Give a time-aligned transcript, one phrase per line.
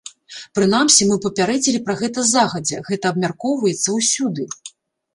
[0.59, 4.53] Прынамсі мы папярэдзілі пра гэта загадзя, гэта абмяркоўваецца ўсюды.